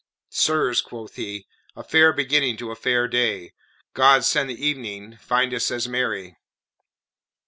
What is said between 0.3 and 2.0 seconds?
"Sirs," quoth he, "a